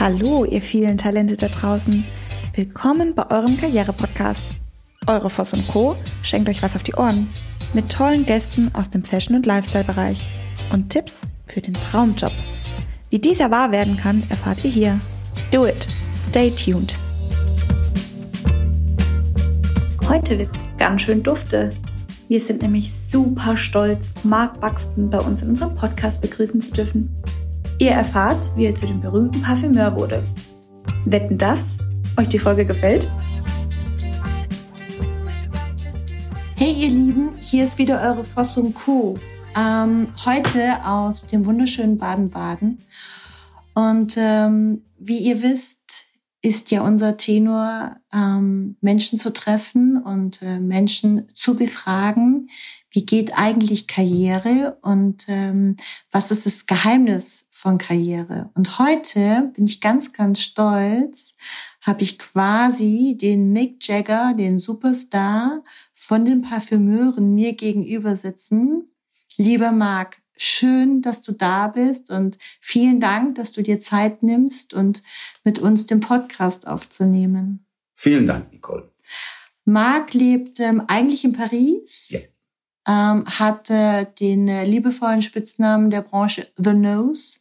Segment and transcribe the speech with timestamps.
[0.00, 2.04] Hallo, ihr vielen Talente da draußen.
[2.52, 4.42] Willkommen bei eurem Karriere-Podcast.
[5.06, 5.94] Eure Voss und Co.
[6.24, 7.28] schenkt euch was auf die Ohren.
[7.74, 10.26] Mit tollen Gästen aus dem Fashion- und Lifestyle-Bereich.
[10.72, 12.32] Und Tipps für den Traumjob.
[13.10, 15.00] Wie dieser wahr werden kann, erfahrt ihr hier.
[15.52, 15.86] Do it.
[16.18, 16.96] Stay tuned.
[20.08, 21.70] Heute wird es ganz schön dufte.
[22.28, 27.14] Wir sind nämlich super stolz, Mark Buxton bei uns in unserem Podcast begrüßen zu dürfen.
[27.80, 30.22] Ihr erfahrt, wie er zu dem berühmten Parfümeur wurde.
[31.06, 31.78] Wetten das?
[32.16, 33.10] Euch die Folge gefällt?
[36.54, 39.16] Hey ihr Lieben, hier ist wieder eure Fossum Co.
[39.56, 42.78] Ähm, heute aus dem wunderschönen Baden-Baden.
[43.74, 46.06] Und ähm, wie ihr wisst,
[46.42, 52.50] ist ja unser Tenor, ähm, Menschen zu treffen und äh, Menschen zu befragen.
[52.90, 55.76] Wie geht eigentlich Karriere und ähm,
[56.12, 58.50] was ist das Geheimnis von Karriere?
[58.54, 61.34] Und heute bin ich ganz, ganz stolz,
[61.80, 68.90] habe ich quasi den Mick Jagger, den Superstar von den Parfümeuren mir gegenüber sitzen.
[69.38, 74.74] Lieber Marc, schön, dass du da bist und vielen Dank, dass du dir Zeit nimmst
[74.74, 75.02] und
[75.42, 77.64] mit uns den Podcast aufzunehmen.
[77.94, 78.90] Vielen Dank, Nicole.
[79.64, 82.20] Marc lebt ähm, eigentlich in Paris, Ja.
[82.86, 87.38] ähm, hat äh, den äh, liebevollen Spitznamen der Branche The Nose.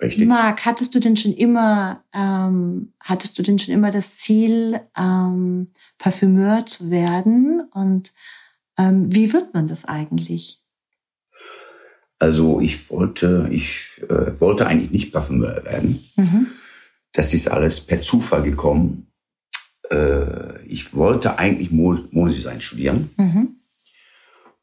[0.00, 0.26] Richtig.
[0.26, 5.68] Marc, hattest du denn schon immer, ähm, hattest du denn schon immer das Ziel, ähm,
[5.98, 7.62] Parfümeur zu werden?
[7.72, 8.12] Und
[8.78, 10.62] ähm, wie wird man das eigentlich?
[12.18, 16.02] Also ich wollte, ich äh, wollte eigentlich nicht Parfümeur werden.
[16.16, 16.46] Mhm.
[17.12, 19.06] Das ist alles per Zufall gekommen.
[19.90, 23.10] Äh, ich wollte eigentlich Mo- Modedesign studieren.
[23.16, 23.59] Mhm.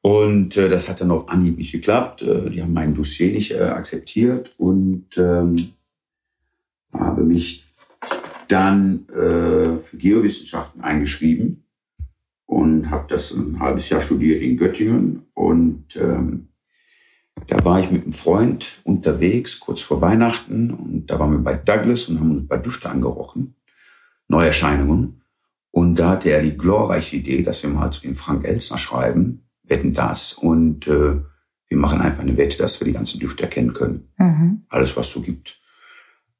[0.08, 2.22] Und äh, das hat dann auf Anhieb nicht geklappt.
[2.22, 5.58] Äh, die haben mein Dossier nicht äh, akzeptiert und ähm,
[6.94, 7.66] habe mich
[8.47, 11.66] dann äh, für Geowissenschaften eingeschrieben
[12.45, 15.23] und habe das ein halbes Jahr studiert in Göttingen.
[15.33, 16.48] Und ähm,
[17.48, 20.71] da war ich mit einem Freund unterwegs, kurz vor Weihnachten.
[20.71, 23.55] Und da waren wir bei Douglas und haben uns bei Düfte angerochen,
[24.30, 25.21] Neuerscheinungen.
[25.71, 29.43] Und da hatte er die glorreiche Idee, dass wir mal zu dem Frank Elsner schreiben,
[29.67, 30.33] wetten das.
[30.33, 31.16] Und äh,
[31.67, 34.10] wir machen einfach eine Wette, dass wir die ganzen Düfte erkennen können.
[34.17, 34.64] Mhm.
[34.70, 35.60] Alles, was es so gibt.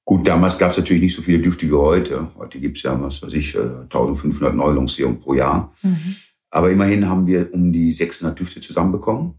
[0.06, 2.30] Gut, damals gab es natürlich nicht so viele Düfte wie heute.
[2.38, 5.74] Heute gibt es ja, was weiß ich, äh, 1500 Neulancierungen pro Jahr.
[5.84, 6.16] Mhm.
[6.50, 9.34] Aber immerhin haben wir um die 600 Düfte zusammenbekommen.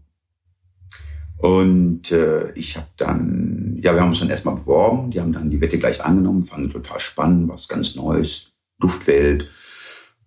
[1.37, 5.09] Und äh, ich habe dann, ja, wir haben uns dann erstmal beworben.
[5.09, 9.49] Die haben dann die Wette gleich angenommen, fanden total spannend, was ganz Neues, Duftwelt.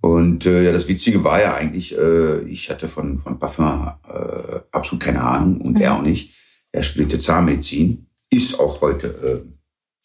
[0.03, 4.59] Und äh, ja, das Witzige war ja eigentlich, äh, ich hatte von, von Parfum äh,
[4.73, 5.81] absolut keine Ahnung und Mhm.
[5.81, 6.35] er auch nicht.
[6.73, 9.07] Er studierte Zahnmedizin, ist auch heute
[9.47, 9.49] äh,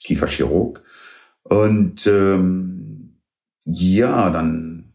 [0.03, 0.83] Kieferchirurg.
[1.41, 3.17] Und ähm,
[3.65, 4.93] ja, dann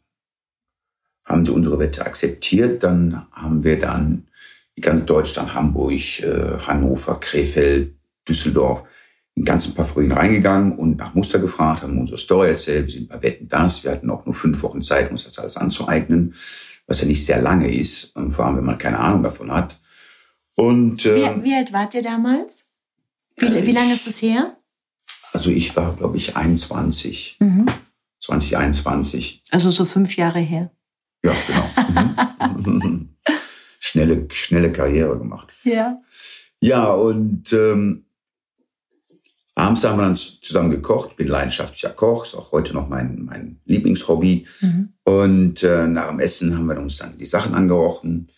[1.27, 2.85] haben sie unsere Wette akzeptiert.
[2.85, 4.29] Dann haben wir dann
[4.77, 7.97] die ganze Deutschland, Hamburg, äh, Hannover, Krefeld,
[8.29, 8.85] Düsseldorf,
[9.35, 12.87] in ganzen Parfümerien reingegangen und nach Muster gefragt, haben unsere Story erzählt.
[12.87, 13.83] Wir sind bei Wetten das.
[13.83, 16.35] Wir hatten auch nur fünf Wochen Zeit, uns das alles anzueignen,
[16.87, 19.81] was ja nicht sehr lange ist, und vor allem, wenn man keine Ahnung davon hat.
[20.55, 22.67] Und ähm, Wie, wie alt wart ihr damals?
[23.39, 24.57] Wie, Äh, wie lange ist das her?
[25.33, 27.67] also ich war, glaube ich, 21, Mhm.
[28.21, 29.43] 2021.
[29.51, 30.71] Also so fünf Jahre her.
[31.25, 32.79] Ja, genau.
[32.79, 33.09] Mhm.
[33.81, 35.49] schnelle, schnelle Karriere gemacht.
[35.65, 36.01] Ja.
[36.61, 38.02] Ja, und ähm,
[39.55, 41.17] abends haben wir dann zusammen gekocht.
[41.17, 44.47] Bin leidenschaftlicher Koch, ist auch heute noch mein, mein Lieblingshobby.
[44.61, 44.93] Mhm.
[45.05, 48.31] Und äh, nach dem Essen haben wir uns dann die Sachen angerochen.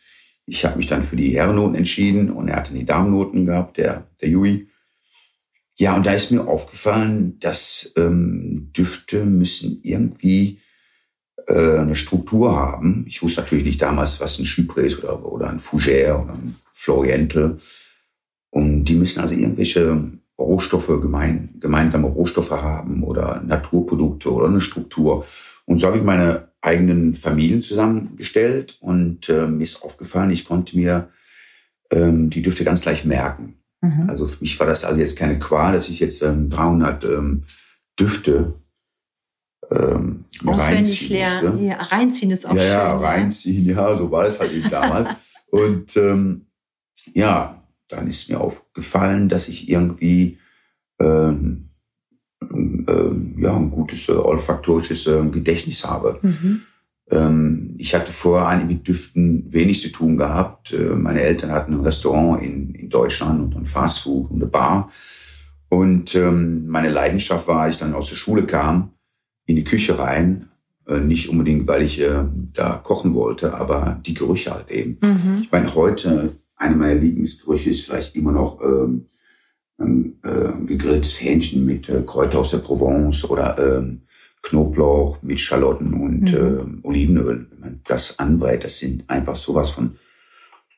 [0.47, 3.79] Ich habe mich dann für die Herrennoten entschieden und er hat dann die Damennoten gehabt,
[3.79, 4.69] der, der Jui.
[5.77, 10.61] Ja, und da ist mir aufgefallen, dass ähm, Düfte müssen irgendwie
[11.47, 13.05] äh, eine Struktur haben.
[13.09, 16.57] Ich wusste natürlich nicht damals, was ein Chypre ist oder, oder ein Fougère oder ein
[16.71, 17.59] Floriental.
[18.51, 25.27] Und die müssen also irgendwelche Rohstoffe, gemein, gemeinsame Rohstoffe haben oder Naturprodukte oder eine Struktur.
[25.65, 30.77] Und so habe ich meine eigenen Familien zusammengestellt und äh, mir ist aufgefallen, ich konnte
[30.77, 31.09] mir
[31.91, 33.59] ähm, die Düfte ganz leicht merken.
[33.81, 34.09] Mhm.
[34.09, 37.45] Also für mich war das also jetzt keine Qual, dass ich jetzt ähm, 300 ähm,
[37.99, 38.55] Düfte
[39.71, 41.65] ähm, Auswendig reinziehen musste.
[41.65, 42.69] Ja, reinziehen ist auch Ja, schön.
[42.71, 45.11] ja, reinziehen, ja, so war es halt eben damals.
[45.51, 46.47] Und ähm,
[47.13, 50.39] ja, dann ist mir aufgefallen, dass ich irgendwie
[51.01, 51.69] ähm,
[52.53, 56.19] ähm, ja, ein gutes äh, olfaktorisches äh, Gedächtnis habe.
[56.23, 56.63] Mhm.
[57.11, 60.73] Ähm, ich hatte vorher eigentlich mit Düften wenig zu tun gehabt.
[60.73, 64.91] Äh, meine Eltern hatten ein Restaurant in, in Deutschland und ein Fastfood und eine Bar.
[65.69, 68.93] Und ähm, meine Leidenschaft war, als ich dann aus der Schule kam,
[69.47, 70.49] in die Küche rein.
[70.87, 74.99] Äh, nicht unbedingt, weil ich äh, da kochen wollte, aber die Gerüche halt eben.
[75.03, 75.43] Mhm.
[75.43, 79.07] Ich meine, heute, eine meiner Lieblingsgerüche ist vielleicht immer noch ähm,
[79.79, 84.03] ein äh, gegrilltes Hähnchen mit äh, Kräuter aus der Provence oder ähm,
[84.43, 86.37] Knoblauch mit Schalotten und Mhm.
[86.37, 87.47] ähm, Olivenöl.
[87.51, 89.97] Wenn man das anbrät, das sind einfach sowas von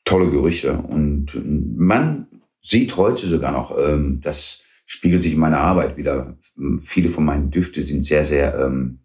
[0.05, 0.79] tolle Gerüche.
[0.79, 2.27] Und ähm, man
[2.63, 6.39] sieht heute sogar noch, ähm, das spiegelt sich in meiner Arbeit wieder.
[6.81, 9.01] Viele von meinen Düfte sind sehr, sehr ähm,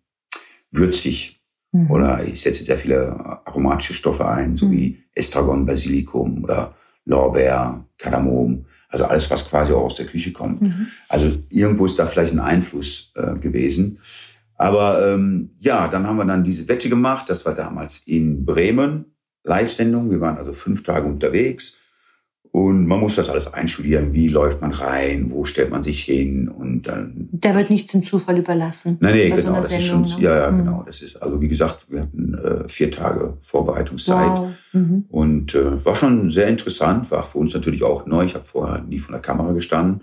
[0.69, 1.40] würzig.
[1.71, 1.89] Mhm.
[1.91, 3.13] Oder ich setze sehr viele
[3.45, 4.71] aromatische Stoffe ein, so Mhm.
[4.71, 6.73] wie Estragon, Basilikum oder
[7.05, 8.65] Lorbeer, Kardamom.
[8.89, 10.61] Also alles, was quasi auch aus der Küche kommt.
[10.61, 10.87] Mhm.
[11.07, 13.99] Also irgendwo ist da vielleicht ein Einfluss äh, gewesen.
[14.55, 17.29] Aber ähm, ja, dann haben wir dann diese Wette gemacht.
[17.29, 19.05] Das war damals in Bremen,
[19.43, 20.11] Live-Sendung.
[20.11, 21.77] Wir waren also fünf Tage unterwegs.
[22.53, 24.11] Und man muss das alles einstudieren.
[24.13, 25.27] Wie läuft man rein?
[25.31, 26.49] Wo stellt man sich hin?
[26.49, 28.97] Und dann Da wird nichts dem Zufall überlassen.
[28.99, 30.25] Nein, nee, so genau, einer das ist Sendung, schon, ne?
[30.25, 30.57] ja, ja, Mhm.
[30.57, 30.83] genau.
[30.85, 34.49] Das ist, also wie gesagt, wir hatten äh, vier Tage Vorbereitungszeit Wow.
[34.73, 35.05] Mhm.
[35.07, 38.25] und äh, war schon sehr interessant, war für uns natürlich auch neu.
[38.25, 40.01] Ich habe vorher nie von der Kamera gestanden,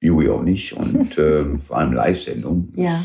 [0.00, 2.72] Juri auch nicht und äh, vor allem Live-Sendung.
[2.76, 3.02] Ja.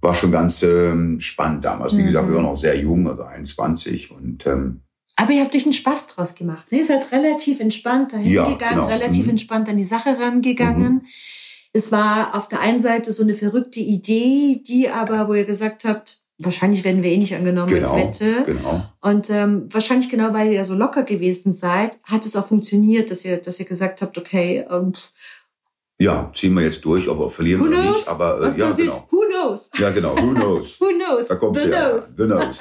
[0.00, 1.96] War schon ganz ähm, spannend damals.
[1.96, 2.06] Wie Mhm.
[2.06, 4.80] gesagt, wir waren noch sehr jung, also 21 und ähm,
[5.16, 6.70] Aber ihr habt euch einen Spaß draus gemacht.
[6.70, 6.78] Ne?
[6.78, 8.86] Ihr seid relativ entspannt dahin Ja, gegangen, genau.
[8.86, 9.30] relativ Mhm.
[9.30, 11.06] entspannt an die Sache rangegangen.
[11.72, 15.84] Es war auf der einen Seite so eine verrückte Idee, die aber, wo ihr gesagt
[15.84, 18.42] habt, wahrscheinlich werden wir eh nicht angenommen genau, als Wette.
[18.44, 18.82] genau.
[19.00, 23.24] Und ähm, wahrscheinlich genau, weil ihr so locker gewesen seid, hat es auch funktioniert, dass
[23.24, 25.12] ihr, dass ihr gesagt habt, okay, ähm, pff,
[25.98, 27.96] Ja, ziehen wir jetzt durch, ob wir verlieren who oder knows?
[27.96, 28.08] nicht.
[28.08, 29.06] Aber äh, ja, genau.
[29.10, 29.70] Who knows?
[29.78, 30.14] Ja, genau.
[30.16, 30.78] Who knows?
[30.80, 31.28] Who knows?
[31.28, 31.88] Da kommst the ja.
[31.90, 32.04] knows.
[32.16, 32.60] The knows.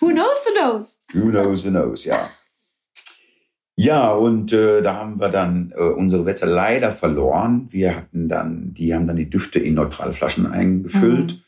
[0.00, 0.98] Who knows the knows?
[1.12, 2.30] Who knows, who knows, ja.
[3.78, 7.66] Ja, und äh, da haben wir dann äh, unsere Wette leider verloren.
[7.70, 11.42] Wir hatten dann, die haben dann die Düfte in neutrale Flaschen eingefüllt,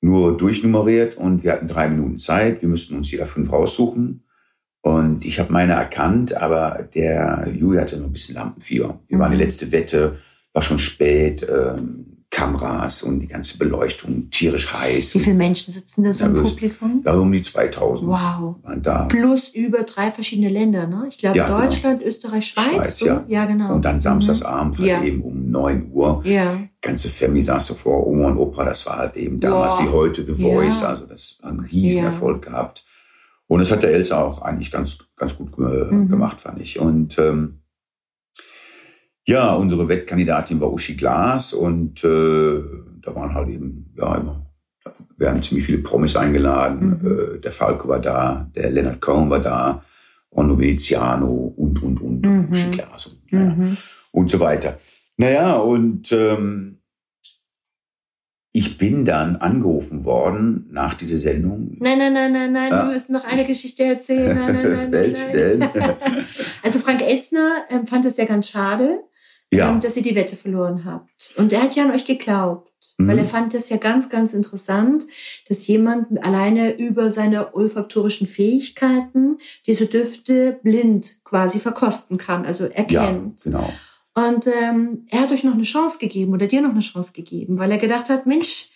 [0.00, 2.62] nur durchnummeriert und wir hatten drei Minuten Zeit.
[2.62, 4.25] Wir müssten uns jeder fünf raussuchen.
[4.86, 9.00] Und ich habe meine erkannt, aber der Juli hatte noch ein bisschen Lampenfieber.
[9.08, 9.42] Wir waren die Mhm.
[9.42, 10.16] letzte Wette,
[10.52, 15.14] war schon spät, ähm, Kameras und die ganze Beleuchtung tierisch heiß.
[15.14, 16.34] Wie viele Menschen sitzen da so im.
[16.34, 17.02] Publikum?
[17.04, 18.56] Ja, um die 2000 Wow.
[18.80, 19.04] da.
[19.06, 21.06] Plus über drei verschiedene Länder, ne?
[21.08, 21.62] Ich glaube Ja, genau.
[21.62, 22.66] Deutschland, Österreich, Schweiz.
[22.74, 23.20] Schweiz, so?
[23.26, 23.44] ja.
[23.46, 23.74] genau.
[23.74, 25.02] Und dann samstagsabend halt Ja.
[25.02, 26.20] eben um 9 Uhr.
[26.24, 26.58] Ja.
[26.80, 29.82] Ganze Family saß davor, Oma und Opa, das war halt eben damals Boah.
[29.84, 30.88] wie heute The Voice, Ja.
[30.90, 32.84] also das hat einen riesen Erfolg gehabt.
[33.48, 36.08] Und das hat der Elsa auch eigentlich ganz, ganz gut äh, Mhm.
[36.08, 36.78] gemacht, fand ich.
[36.80, 37.60] Und ähm,
[39.26, 42.62] ja, unsere Wettkandidatin war Uschi Glas und äh,
[43.02, 44.46] da waren halt eben, ja, immer,
[44.84, 46.98] da werden ziemlich viele Promis eingeladen.
[47.02, 47.06] Mhm.
[47.36, 49.82] Äh, der Falco war da, der Leonard Cohen war da,
[50.34, 51.26] Ronno Veneziano
[51.56, 52.48] und, und, und, Mhm.
[52.50, 53.76] Uschi Glas und, naja, Mhm.
[54.12, 54.78] und so weiter.
[55.16, 56.78] Naja, und ähm,
[58.56, 61.76] ich bin dann angerufen worden nach dieser Sendung.
[61.78, 62.86] Nein, nein, nein, nein, nein, Ah.
[62.86, 64.34] wir müssen noch eine Geschichte erzählen.
[64.34, 65.60] Nein, nein, nein, Welche denn?
[66.62, 69.00] Also Frank Elstner ähm, fand es ja ganz schade,
[69.52, 71.10] Ja, ähm, dass ihr die Wette verloren habt.
[71.36, 72.72] Und er hat ja an euch geglaubt.
[72.96, 73.08] Mhm.
[73.08, 75.04] Weil er fand es ja ganz, ganz interessant,
[75.50, 79.36] dass jemand alleine über seine olfaktorischen Fähigkeiten
[79.66, 83.42] diese Düfte blind quasi verkosten kann, also ja, erkennt.
[83.44, 83.70] genau.
[84.16, 87.58] Und ähm, er hat euch noch eine Chance gegeben oder dir noch eine Chance gegeben,
[87.58, 88.70] weil er gedacht hat, Mensch,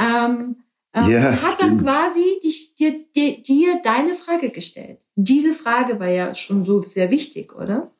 [0.00, 0.56] ähm,
[0.94, 1.82] ähm, Ja, er hat dann stimmt.
[1.84, 5.00] quasi dich, dir, dir, dir deine Frage gestellt.
[5.14, 7.90] Diese Frage war ja schon so sehr wichtig, oder?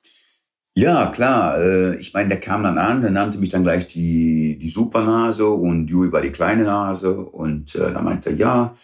[0.75, 1.59] Ja, klar.
[1.59, 5.49] Äh, ich meine, der kam dann an, der nannte mich dann gleich die, die Supernase
[5.49, 7.15] und Juli war die kleine Nase.
[7.19, 8.75] Und äh, dann meinte er, ja,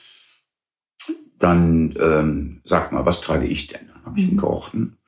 [1.39, 3.89] dann ähm, sag mal, was trage ich denn?
[3.93, 4.39] Dann habe ich ihn Mhm.
[4.41, 4.99] gerochen.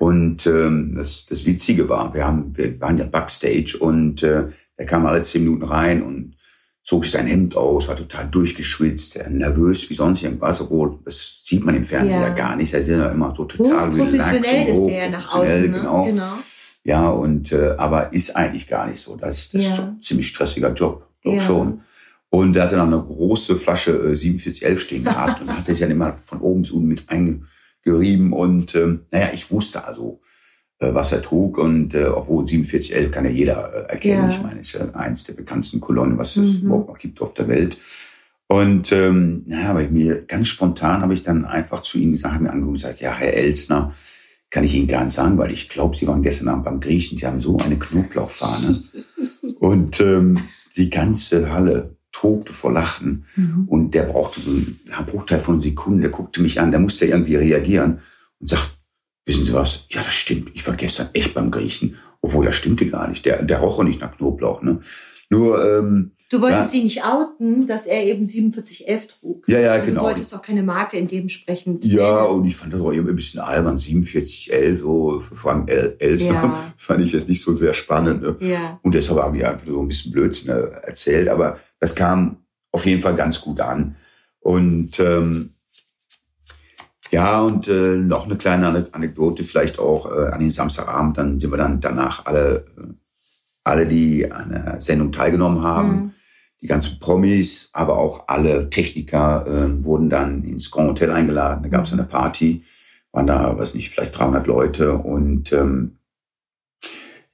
[0.00, 4.44] Und ähm, das, das Witzige war, wir, haben, wir waren ja Backstage und äh,
[4.78, 6.36] er kam alle zehn Minuten rein und
[6.82, 11.66] zog sein Hemd aus, war total durchgeschwitzt, äh, nervös wie sonst irgendwas, obwohl das sieht
[11.66, 12.28] man im Fernsehen Ja.
[12.28, 12.72] ja, gar nicht.
[12.72, 15.78] Da ist er immer so total und ist der ja nach außen, ne?
[15.80, 16.04] Genau.
[16.06, 16.32] genau.
[16.82, 19.16] Ja, und äh, aber ist eigentlich gar nicht so.
[19.16, 19.68] Das, das Ja.
[19.68, 21.40] ist so ein ziemlich stressiger Job, glaub Ja.
[21.42, 21.82] schon.
[22.30, 25.90] Und er hatte dann eine große Flasche äh, 4711 stehen gehabt und hat sich dann
[25.90, 27.04] immer von oben bis unten mit
[27.84, 28.32] eingerieben.
[28.32, 30.20] Und ähm, naja, ich wusste also,
[30.78, 31.58] äh, was er trug.
[31.58, 34.30] Und äh, obwohl 4711 kann ja jeder äh, erkennen.
[34.30, 34.36] Ja.
[34.36, 36.66] Ich meine, ist ja eins der bekanntesten Kolonnen, was es Mhm.
[36.66, 37.78] überhaupt noch gibt auf der Welt.
[38.48, 42.50] Und ähm, naja, aber mir ganz spontan habe ich dann einfach zu ihm gesagt, mir
[42.50, 43.94] angeguckt und gesagt, ja, Herr Elsner,
[44.50, 47.16] kann ich Ihnen gar nicht sagen, weil ich glaube, Sie waren gestern Abend beim Griechen,
[47.16, 48.76] die haben so eine Knoblauchfahne.
[49.60, 50.40] und ähm,
[50.76, 53.24] die ganze Halle tobte vor Lachen.
[53.36, 53.68] Mhm.
[53.68, 57.36] Und der brauchte so einen Bruchteil von Sekunden, der guckte mich an, der musste irgendwie
[57.36, 58.00] reagieren
[58.38, 58.78] und sagt,
[59.24, 59.86] wissen Sie was?
[59.90, 63.24] Ja, das stimmt, ich war gestern echt beim Griechen Obwohl, das stimmte gar nicht.
[63.24, 64.62] Der, der roch auch nicht nach Knoblauch.
[64.62, 64.80] Ne?
[65.30, 69.48] Nur, ähm, Du wolltest ihn nicht outen, dass er eben 4711 trug.
[69.48, 70.00] Ja, ja, genau.
[70.02, 71.84] Du wolltest auch keine Marke in dementsprechend.
[71.84, 72.34] ja, nennen.
[72.36, 73.78] und ich fand das auch immer ein bisschen albern.
[73.78, 76.72] 4711, so für Frank El Elster, Ja.
[76.76, 78.22] fand ich jetzt nicht so sehr spannend.
[78.22, 78.36] Ne?
[78.40, 78.78] Ja.
[78.82, 81.28] Und deshalb habe ich einfach so ein bisschen Blödsinn äh, erzählt.
[81.28, 82.36] Aber das kam
[82.70, 83.96] auf jeden Fall ganz gut an.
[84.38, 85.54] Und ähm,
[87.10, 91.18] ja, und äh, noch eine kleine Ane- Anekdote vielleicht auch äh, an den Samstagabend.
[91.18, 92.82] Dann sind wir dann danach alle, äh,
[93.64, 96.12] alle, die an der Sendung teilgenommen haben, Mhm.
[96.62, 101.62] die ganzen Promis, aber auch alle Techniker äh, wurden dann ins Grand Hotel eingeladen.
[101.62, 102.62] Da gab es eine Party,
[103.12, 105.96] waren da, weiß nicht, vielleicht 300 Leute und ähm,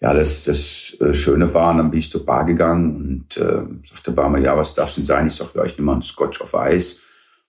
[0.01, 4.13] ja, das, das äh, Schöne war, dann bin ich zur Bar gegangen und äh, sagte
[4.13, 5.27] Barmer, ja, was darf's denn sein?
[5.27, 7.01] Ich sag, ja, ich nehme mal einen Scotch auf Eis.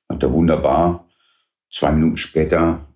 [0.10, 1.06] Hat er wunderbar.
[1.70, 2.88] Zwei Minuten später,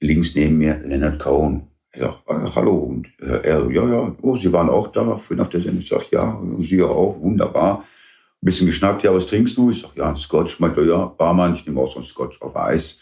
[0.00, 1.66] links neben mir, Leonard Cohen.
[1.94, 2.76] Ich sag, ah, hallo.
[2.76, 5.82] Und äh, er, ja, ja, oh, Sie waren auch da, vorhin auf der Sendung.
[5.82, 7.80] Ich sag, ja, Sie ja auch, wunderbar.
[7.80, 9.70] Ein bisschen geschnackt, ja, was trinkst du?
[9.70, 10.58] Ich sag, ja, ein Scotch.
[10.58, 13.00] Meint er, ja, Barmann, ich nehme auch so einen Scotch auf Eis.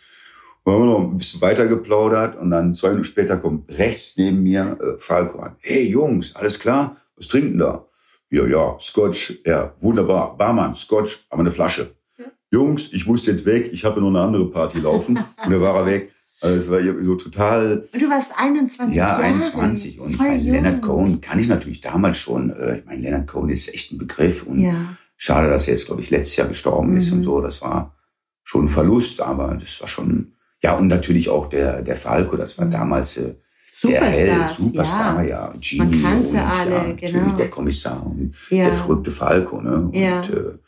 [0.65, 3.71] Und dann haben wir noch ein bisschen weiter geplaudert und dann zwei Minuten später kommt
[3.79, 5.57] rechts neben mir äh, Falco an.
[5.61, 6.97] Hey Jungs, alles klar?
[7.17, 7.87] Was trinken da?
[8.29, 10.37] Ja, ja, Scotch, ja, wunderbar.
[10.37, 11.95] Barmann, Scotch, aber eine Flasche.
[12.51, 15.17] Jungs, ich muss jetzt weg, ich habe noch eine andere Party laufen.
[15.45, 16.13] und dann war er weg.
[16.43, 19.23] Also es war so total, Und du warst 21 ja, Jahre.
[19.25, 20.01] 21.
[20.01, 20.53] Und ich Voll meine, jung.
[20.55, 23.99] Leonard Cohen kann ich natürlich damals schon, äh, ich meine, Leonard Cohen ist echt ein
[23.99, 24.97] Begriff und Ja.
[25.17, 27.19] Schade, dass er jetzt, glaube ich, letztes Jahr gestorben ist Mhm.
[27.19, 27.41] und so.
[27.43, 27.95] Das war
[28.43, 30.33] schon ein Verlust, aber das war schon,
[30.63, 32.71] ja, und natürlich auch der, der Falco, das war Mhm.
[32.71, 33.35] damals äh,
[33.83, 35.29] der Held, Superstars, Superstar, ja.
[35.29, 35.55] ja.
[35.61, 37.37] Genie Man kannte und, alle, ja, genau.
[37.37, 38.65] der Kommissar und Ja.
[38.65, 39.77] der verrückte Falco, ne?
[39.77, 40.21] Und, Ja.
[40.23, 40.59] äh,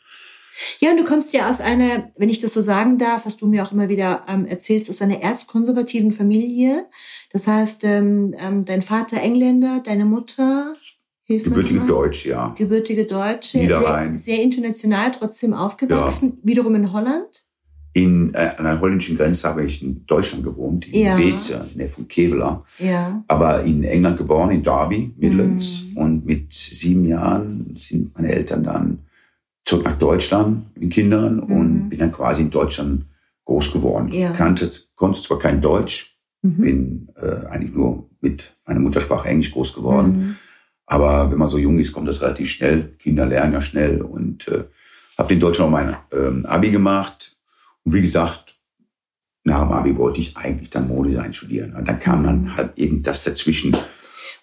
[0.79, 3.47] Ja, und du kommst ja aus einer, wenn ich das so sagen darf, was du
[3.47, 6.85] mir auch immer wieder ähm, erzählst, aus einer erzkonservativen Familie.
[7.31, 10.75] Das heißt, ähm, ähm, dein Vater Engländer, deine Mutter
[11.27, 11.87] gebürtige mal.
[11.87, 12.53] Deutsch, ja.
[12.57, 14.17] gebürtige Deutsche, Niederrhein.
[14.17, 17.43] sehr, sehr international trotzdem aufgewachsen, wiederum in Holland.
[17.95, 21.17] In, äh, an der holländischen Grenze habe ich in Deutschland gewohnt, in Ja.
[21.17, 22.63] Weze, in der von Kevela.
[22.79, 23.23] Ja.
[23.27, 25.83] aber in England geboren, in Derby, Midlands.
[25.91, 25.97] Mhm.
[25.97, 28.99] Und mit sieben Jahren sind meine Eltern dann
[29.65, 31.43] zurück nach Deutschland mit den Kindern Mhm.
[31.57, 33.05] und bin dann quasi in Deutschland
[33.45, 34.09] groß geworden.
[34.11, 34.31] Ja.
[34.31, 36.57] Kannte, konnte zwar kein Deutsch, Mhm.
[36.61, 40.17] bin äh, eigentlich nur mit meiner Muttersprache Englisch groß geworden.
[40.17, 40.35] Mhm.
[40.85, 42.93] Aber wenn man so jung ist, kommt das relativ schnell.
[42.99, 44.65] Kinder lernen ja schnell und äh,
[45.17, 47.37] habe in Deutschland auch mein ähm, Abi gemacht.
[47.83, 48.55] Und wie gesagt,
[49.45, 51.73] nach dem Abi wollte ich eigentlich dann Modedesign studieren.
[51.75, 53.75] Und dann kam dann halt eben das dazwischen.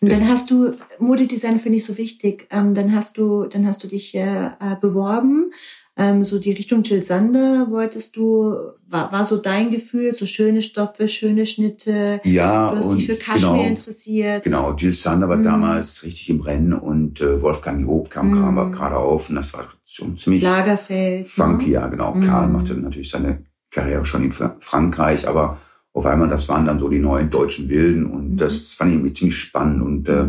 [0.03, 2.47] Und dann hast du Modedesign finde ich so wichtig.
[2.51, 5.51] Ähm, dann hast du, dann hast du dich äh, beworben.
[5.97, 8.57] Ähm, so die Richtung Jill Sander wolltest du,
[8.89, 12.21] war, war so dein Gefühl, so schöne Stoffe, schöne Schnitte.
[12.25, 14.45] Ja, Du hast und dich für Kaschmir genau, interessiert.
[14.45, 15.45] genau, Jill Sander war Mhm.
[15.45, 18.73] damals richtig im Rennen und äh, Wolfgang Job kam Mhm.
[18.73, 21.29] gerade auf und das war schon ziemlich Lagerfeld.
[21.29, 21.73] funky, Ne?
[21.73, 22.15] ja genau.
[22.15, 22.23] Mhm.
[22.23, 25.59] Karl machte natürlich seine Karriere schon in Fra Frankreich, aber
[25.93, 28.37] auf einmal, das waren dann so die neuen deutschen Wilden und Mhm.
[28.37, 30.27] das fand ich irgendwie ziemlich spannend und äh,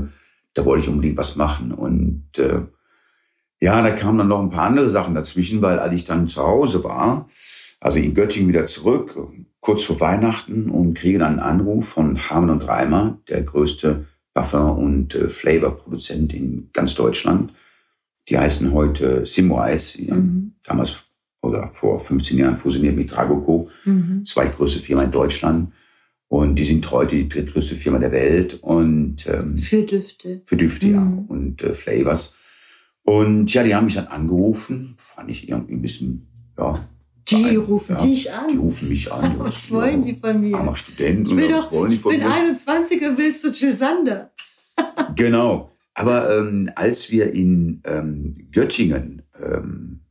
[0.54, 2.62] da wollte ich unbedingt was machen und äh,
[3.62, 6.42] ja, da kamen dann noch ein paar andere Sachen dazwischen, weil als ich dann zu
[6.42, 7.28] Hause war,
[7.80, 9.16] also in Göttingen wieder zurück,
[9.60, 14.78] kurz vor Weihnachten und kriege dann einen Anruf von Harman und Reimer, der größte Parfum-
[14.80, 17.54] und äh, Flavor-Produzent in ganz Deutschland.
[18.30, 20.54] Die heißen heute haben Mhm.
[20.64, 21.06] damals
[21.42, 24.24] oder vor 15 Jahren fusioniert mit Dragoco, Mhm.
[24.26, 25.74] zweitgrößte Firma in Deutschland.
[26.28, 30.42] Und die sind heute die drittgrößte Firma der Welt und ähm, Für Düfte.
[30.46, 31.26] für Düfte ja, Mhm.
[31.26, 32.38] und äh, Flavors.
[33.04, 36.88] Und ja, die haben mich dann angerufen, fand ich irgendwie ein bisschen, ja.
[37.30, 38.58] Die beein- rufen ja, dich Die an.
[38.60, 39.36] rufen mich an.
[39.40, 40.56] Was wollen die von mir?
[40.58, 41.28] Armer Student.
[41.30, 42.32] Ich will was doch, wollen die ich von bin mir?
[42.34, 44.32] 21 und will zu Jill Sander.
[45.16, 45.72] Genau.
[45.94, 50.00] Aber ähm, als wir in ähm, Göttingen ähm,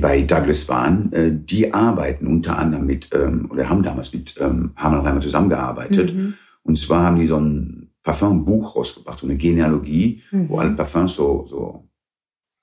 [0.00, 4.72] bei Douglas waren, äh, die arbeiten unter anderem mit, ähm, oder haben damals mit ähm,
[4.76, 6.14] Harman Reimer zusammengearbeitet.
[6.14, 6.34] Mhm.
[6.62, 10.48] Und zwar haben die so ein Parfumbuch rausgebracht, so eine Genealogie, Mhm.
[10.48, 11.84] wo alle Parfums so, so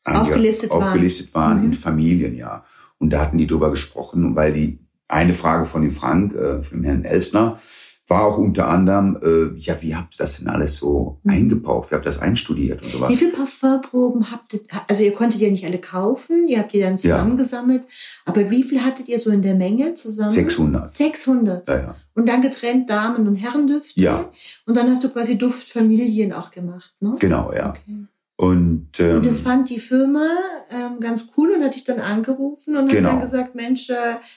[0.04, 0.84] Aufgelistet waren.
[0.84, 1.66] aufgelistet waren, Mhm.
[1.66, 2.64] in Familien, ja.
[3.00, 6.78] Und da hatten die drüber gesprochen, weil die eine Frage von dem Frank, äh, von
[6.80, 7.60] dem Herrn Elsner,
[8.08, 11.32] war auch unter anderem, äh, ja, wie habt ihr das denn alles so Mhm.
[11.32, 11.90] eingebaut?
[11.90, 13.10] Wie habt ihr das einstudiert und sowas?
[13.10, 14.60] Wie viele Parfumproben habt ihr?
[14.88, 17.16] Also ihr konntet ja nicht alle kaufen, ihr habt die dann Ja.
[17.18, 17.84] zusammengesammelt.
[18.26, 20.30] Aber wie viel hattet ihr so in der Menge zusammen?
[20.30, 20.92] 600.
[20.92, 21.68] 600.
[21.68, 21.96] Ja, ja.
[22.14, 24.00] Und dann getrennt Damen- und Herrendüfte.
[24.00, 24.30] Ja.
[24.66, 27.16] Und dann hast du quasi Duftfamilien auch gemacht, ne?
[27.20, 27.70] Genau, ja.
[27.72, 28.06] Okay.
[28.38, 30.28] Und, ähm, Und das fand die Firma
[30.70, 33.10] ähm, ganz cool und hat dich dann angerufen und Genau.
[33.10, 33.94] hat dann gesagt, Mensch, äh,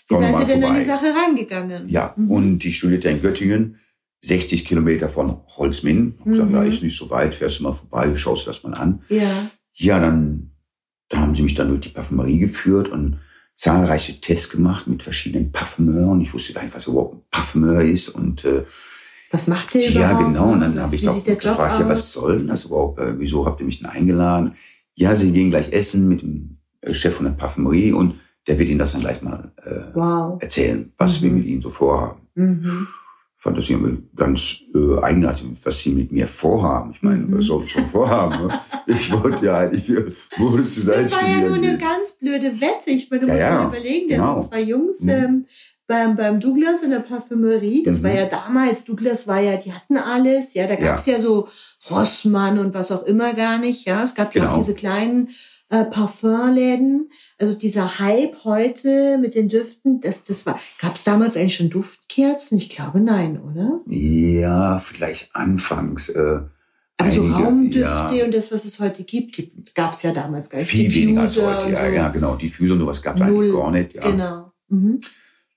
[0.08, 0.84] wie Komm seid ihr denn an die.
[0.84, 1.88] Sache rangegangen?
[1.88, 2.30] ja, Mhm.
[2.30, 3.76] und die studierte in Göttingen.
[4.20, 6.14] 60 Kilometer von Holzminden.
[6.18, 6.54] Ich gesagt, Mhm.
[6.56, 9.02] ja, ist nicht so weit, fährst du mal vorbei, schaust das mal an.
[9.08, 9.30] Ja.
[9.74, 10.50] Ja, dann,
[11.08, 13.18] da haben sie mich dann durch die Parfümerie geführt und
[13.54, 16.20] zahlreiche Tests gemacht mit verschiedenen Parfümeuren.
[16.20, 18.64] Ich wusste gar nicht, was überhaupt ein Parfümeur ist und äh,
[19.30, 20.24] Was macht der ja, überhaupt?
[20.34, 20.52] genau.
[20.52, 22.98] Und dann habe ich doch gefragt, ja, was soll denn das überhaupt?
[22.98, 24.52] Äh, Wieso habt ihr mich denn eingeladen?
[24.94, 28.14] Ja, sie gehen gleich essen mit dem äh, Chef von der Parfümerie und
[28.46, 30.40] der wird Ihnen das dann gleich mal äh, Wow.
[30.42, 31.36] erzählen, was wir Mhm.
[31.36, 32.22] mit Ihnen so vorhaben.
[32.34, 32.86] Mhm.
[33.36, 36.90] Ich fand das irgendwie ganz äh, eigenartig, was Sie mit mir vorhaben.
[36.92, 37.36] Ich meine, Mhm.
[37.38, 38.46] was soll ich schon vorhaben?
[38.46, 38.60] Ne?
[38.86, 40.06] Ich wollte ja eigentlich äh,
[40.38, 41.04] Mode zu sein.
[41.04, 42.90] Das war ja nur eine ganz blöde Wette.
[42.90, 44.40] Ich meine, du Ja, musst ja, mal überlegen, da genau.
[44.40, 45.08] sind zwei Jungs Mhm.
[45.10, 45.46] ähm,
[45.88, 47.82] beim, beim Douglas in der Parfümerie.
[47.82, 48.02] Das Mhm.
[48.04, 50.54] war ja damals, Douglas war ja, die hatten alles.
[50.54, 50.80] Ja, da Ja.
[50.92, 51.18] gab's ja.
[51.20, 51.48] so
[51.90, 53.86] Rossmann und was auch immer gar nicht.
[53.86, 54.54] Ja, es gab ja Genau.
[54.54, 55.30] auch diese kleinen
[55.70, 57.10] äh, Parfumläden.
[57.38, 62.56] Also dieser Hype heute mit den Düften, das, das war, gab's damals eigentlich schon Duftkerzen?
[62.56, 63.80] Ich glaube nein, oder?
[63.86, 66.08] Ja, vielleicht anfangs.
[66.08, 66.40] Äh,
[66.96, 67.80] Aber so Raumdüfte
[68.16, 70.70] ja, und das, was es heute gibt, gibt gab's ja damals gar nicht.
[70.70, 71.72] viel weniger als Diffuser heute.
[71.72, 71.92] Ja, so.
[71.94, 72.34] ja, genau.
[72.36, 73.94] Diffuser und sowas gab es eigentlich gar nicht.
[73.94, 74.10] Ja.
[74.10, 74.52] Genau.
[74.70, 75.00] Mhm.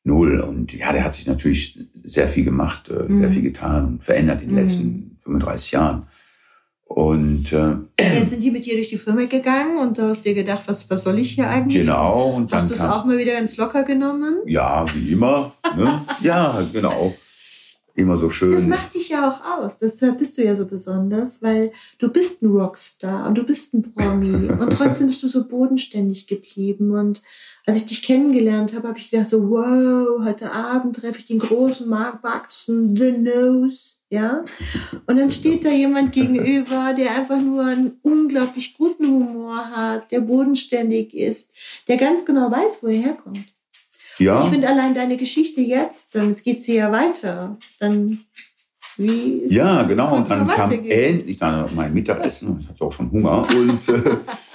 [0.04, 0.40] Null.
[0.40, 3.22] Und ja, der hat sich natürlich sehr viel gemacht, äh, Mhm.
[3.22, 4.62] sehr viel getan und verändert in den Mhm.
[4.62, 6.04] letzten 35 Jahren.
[6.86, 10.34] Und äh, Jetzt sind die mit dir durch die Firma gegangen und du hast dir
[10.34, 11.82] gedacht, was, was soll ich hier eigentlich?
[11.84, 14.40] genau, und dann Hast du es auch mal wieder ganz locker genommen?
[14.46, 16.02] ja, wie immer, ne?
[16.22, 17.14] ja, genau,
[17.96, 18.52] immer so schön.
[18.52, 19.78] Das macht dich ja auch aus.
[19.78, 23.84] Deshalb bist du ja so besonders, weil du bist ein Rockstar und du bist ein
[23.94, 26.92] Promi und trotzdem bist du so bodenständig geblieben.
[26.92, 27.22] Und
[27.66, 31.40] als ich dich kennengelernt habe, habe ich gedacht so, wow, heute Abend treffe ich den
[31.40, 34.44] großen Mark Buxton, The Nose, ja.
[35.06, 40.22] Und dann steht da jemand gegenüber, der einfach nur einen unglaublich guten Humor hat, der
[40.22, 41.52] bodenständig ist,
[41.88, 43.46] der ganz genau weiß, wo er herkommt.
[44.18, 47.58] ja, Ich finde allein deine Geschichte jetzt, dann geht sie ja weiter.
[47.80, 48.20] Dann
[48.98, 50.16] ja, genau.
[50.16, 53.48] Und dann kam endlich dann mein Mittagessen und ich hatte auch schon Hunger.
[53.50, 54.02] Und äh,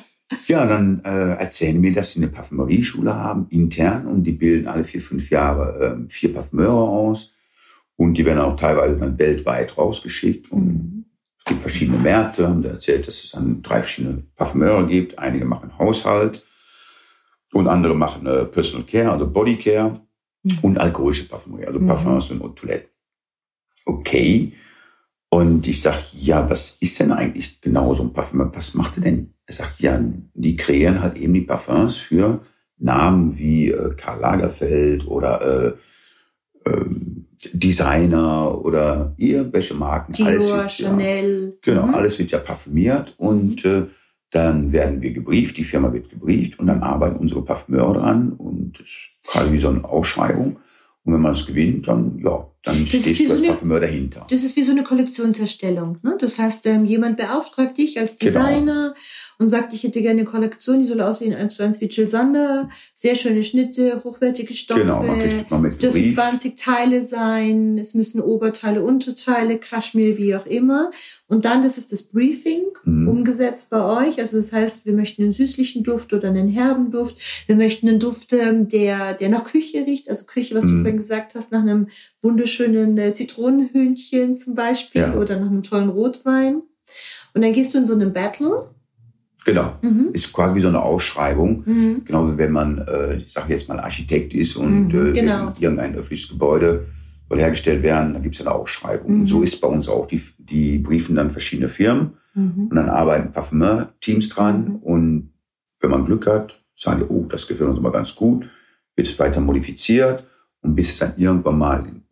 [0.47, 4.85] ja, dann äh, erzählen mir, dass sie eine Parfümerieschule haben, intern, und die bilden alle
[4.85, 7.33] vier, fünf Jahre äh, vier Parfümeure aus.
[7.97, 10.51] Und die werden auch teilweise dann weltweit rausgeschickt.
[10.53, 11.05] Und Mhm.
[11.39, 12.47] es gibt verschiedene Märkte.
[12.49, 15.19] Haben da erzählt, dass es dann drei verschiedene Parfümeure gibt.
[15.19, 16.45] Einige machen Haushalt
[17.53, 19.99] und andere machen äh, Personal Care, also Body Care
[20.43, 20.59] Mhm.
[20.63, 21.87] und alkoholische Parfümerie, also Mhm.
[21.87, 22.91] Parfums und Toiletten.
[23.87, 24.53] Okay.
[25.29, 28.51] Und ich sag, ja, was ist denn eigentlich genau so ein Parfüm?
[28.55, 29.35] Was macht er denn?
[29.47, 30.01] Er sagt, ja,
[30.35, 32.41] die kreieren halt eben die Parfums für
[32.79, 35.75] Namen wie äh, Karl Lagerfeld oder
[36.65, 40.13] äh, ähm, Designer oder irgendwelche Marken.
[40.15, 41.59] Dior, wird ja- Chanel.
[41.63, 41.95] Genau, Mhm.
[41.95, 43.87] alles wird ja parfümiert und äh,
[44.31, 48.79] dann werden wir gebrieft, die Firma wird gebrieft und dann arbeiten unsere Parfümeure dran und
[48.81, 50.59] das ist quasi wie so eine Ausschreibung.
[51.05, 54.27] Und wenn man es gewinnt, dann, ja, dann wie steht so das Parfümeur dahinter.
[54.29, 55.99] Das ist wie so eine Kollektionserstellung.
[56.03, 56.17] Ne?
[56.19, 58.41] Das heißt, ähm, jemand beauftragt dich als Genau.
[58.41, 58.95] Designer
[59.39, 62.09] und sagt, ich hätte gerne eine Kollektion, die soll aussehen eins zu eins wie Jill
[62.09, 62.69] Sander.
[62.95, 64.81] Sehr schöne Schnitte, hochwertige Stoffe.
[64.83, 66.17] Genau, man kriegt mal mit dürfen gebrieft.
[66.17, 70.91] 20 Teile sein, es müssen Oberteile, Unterteile, Kaschmir, wie auch immer.
[71.29, 73.09] Und dann, das ist das Briefing, Mhm.
[73.09, 74.19] umgesetzt bei euch.
[74.21, 77.17] Also das heißt, wir möchten einen süßlichen Duft oder einen herben Duft.
[77.47, 80.09] Wir möchten einen Duft, ähm, der, der nach Küche riecht.
[80.09, 80.81] Also Küche, was du Mhm.
[80.83, 81.89] vorhin gesagt hast, nach einem
[82.27, 85.15] wunderschönen äh, Zitronenhühnchen zum Beispiel Ja.
[85.15, 86.63] oder nach einem tollen Rotwein.
[87.35, 88.71] Und dann gehst du in so einen Battle.
[89.45, 90.09] Genau, Mhm.
[90.13, 91.63] ist quasi wie so eine Ausschreibung.
[91.65, 92.03] Mhm.
[92.05, 95.53] Genau wie wenn man, äh, ich sage jetzt mal, Architekt ist und Mhm, äh, genau.
[95.61, 96.87] irgendein öffentliches Gebäude
[97.29, 99.13] soll hergestellt werden, dann gibt es eine Ausschreibung.
[99.15, 99.21] Mhm.
[99.21, 100.09] Und so ist bei uns auch.
[100.09, 102.67] Die, die briefen dann verschiedene Firmen Mhm.
[102.69, 104.65] Und dann arbeiten Parfumeur-Teams dran.
[104.65, 104.77] Mhm.
[104.77, 105.31] Und
[105.81, 108.45] wenn man Glück hat, sagen die, oh, das gefällt uns aber ganz gut,
[108.95, 110.25] wird es weiter modifiziert.
[110.61, 112.03] Und bis es dann irgendwann mal in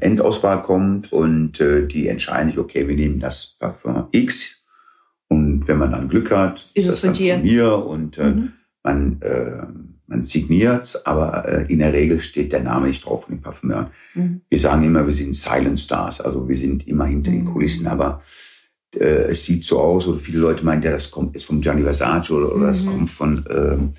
[0.00, 4.64] Endauswahl kommt und äh, die entscheiden sich, okay, wir nehmen das Parfum X.
[5.28, 7.34] Und wenn man dann Glück hat, Ist es das von dann dir?
[7.34, 8.52] von mir und äh, Mhm.
[8.84, 9.62] man, äh,
[10.06, 13.86] man signiert's, aber äh, in der Regel steht der Name nicht drauf von den Parfümeuren.
[14.14, 14.42] Mhm.
[14.50, 17.52] Wir sagen immer, wir sind Silent Stars, also wir sind immer hinter den Mhm.
[17.52, 18.20] Kulissen, aber
[18.94, 21.82] äh, es sieht so aus, oder viele Leute meinen, ja, das kommt ist von Gianni
[21.82, 22.88] Versace oder, oder das Mhm.
[22.88, 23.92] kommt von ähm,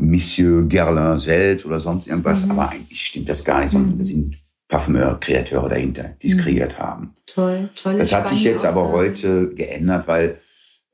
[0.00, 2.52] Monsieur Guerlain selbst oder sonst irgendwas, Mhm.
[2.52, 3.98] aber eigentlich stimmt das gar nicht, sondern Mhm.
[3.98, 4.34] da sind
[4.70, 6.40] Parfümeure, Kreateure dahinter, die es Mhm.
[6.40, 7.14] kreiert haben.
[7.26, 7.98] Toll, toll.
[7.98, 10.38] Das hat sich jetzt aber heute geändert, weil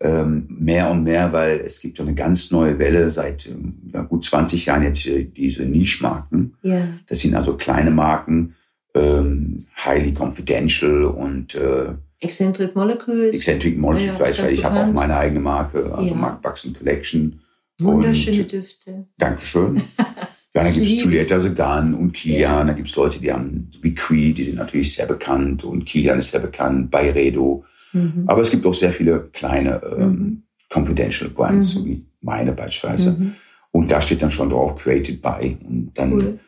[0.00, 4.24] ähm, mehr und mehr, weil es gibt eine ganz neue Welle seit ähm, ja, gut
[4.24, 6.54] 20 Jahren jetzt diese Niche-Marken.
[6.62, 6.86] Ja.
[7.06, 8.54] Das sind also kleine Marken,
[8.94, 13.34] ähm, highly confidential und äh, Eccentric Molecules.
[13.34, 14.18] Eccentric Molecules.
[14.18, 16.14] Ja, ich, weil ich habe auch meine eigene Marke, also Ja.
[16.14, 17.40] Mark Buxton Collection.
[17.78, 19.06] Wunderschöne Und- Düfte.
[19.18, 19.82] Dankeschön.
[20.56, 21.04] Ja, da gibt's Lieb's.
[21.04, 22.40] Julieta Segan und Kilian.
[22.40, 22.64] Ja.
[22.64, 23.94] Da gibt's Leute, die haben wie
[24.32, 25.64] die sind natürlich sehr bekannt.
[25.64, 27.62] Und Kilian ist sehr bekannt, Bayredo.
[27.92, 28.24] Mhm.
[28.26, 30.42] Aber es gibt auch sehr viele kleine ähm, Mhm.
[30.72, 31.78] Confidential Brands, Mhm.
[31.78, 33.10] so wie meine beispielsweise.
[33.12, 33.32] Mhm.
[33.70, 35.58] Und da steht dann schon drauf, created by.
[35.62, 36.38] Und dann, Cool.